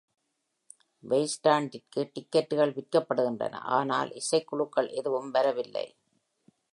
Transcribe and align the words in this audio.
வெய்ன்ஸ்டாக்கிற்கு 1.03 2.01
டிக்கெட்டுகள் 2.15 2.73
விற்கப்படுகின்றன, 2.77 3.61
ஆனால் 3.77 4.11
இசைக்குழுக்கள் 4.21 4.89
எதுவும் 4.91 5.31
வரவில்லை. 5.31 5.87